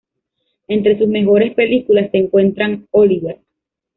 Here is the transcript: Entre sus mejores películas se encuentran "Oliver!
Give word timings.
Entre 0.67 0.97
sus 0.97 1.07
mejores 1.07 1.53
películas 1.53 2.09
se 2.09 2.17
encuentran 2.17 2.87
"Oliver! 2.89 3.37